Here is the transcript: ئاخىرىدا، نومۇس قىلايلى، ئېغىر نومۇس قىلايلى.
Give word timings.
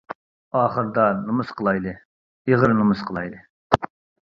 ئاخىرىدا، 0.61 1.05
نومۇس 1.19 1.51
قىلايلى، 1.61 1.95
ئېغىر 2.51 2.75
نومۇس 2.81 3.07
قىلايلى. 3.13 3.47